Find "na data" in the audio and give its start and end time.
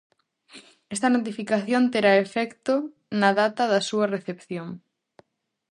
3.19-3.63